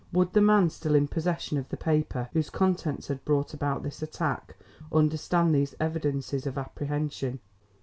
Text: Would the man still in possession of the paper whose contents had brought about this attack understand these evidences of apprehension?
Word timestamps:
Would 0.11 0.33
the 0.33 0.41
man 0.41 0.71
still 0.71 0.95
in 0.95 1.07
possession 1.07 1.59
of 1.59 1.69
the 1.69 1.77
paper 1.77 2.29
whose 2.33 2.49
contents 2.49 3.07
had 3.09 3.23
brought 3.23 3.53
about 3.53 3.83
this 3.83 4.01
attack 4.01 4.55
understand 4.91 5.53
these 5.53 5.75
evidences 5.79 6.47
of 6.47 6.57
apprehension? 6.57 7.39